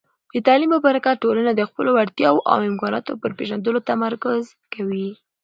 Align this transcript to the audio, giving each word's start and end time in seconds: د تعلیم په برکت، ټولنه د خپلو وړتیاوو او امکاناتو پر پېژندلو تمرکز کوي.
د 0.33 0.35
تعلیم 0.47 0.71
په 0.75 0.79
برکت، 0.87 1.15
ټولنه 1.23 1.51
د 1.53 1.61
خپلو 1.69 1.89
وړتیاوو 1.93 2.45
او 2.51 2.57
امکاناتو 2.69 3.19
پر 3.21 3.31
پېژندلو 3.39 3.85
تمرکز 3.89 4.41
کوي. 4.73 5.07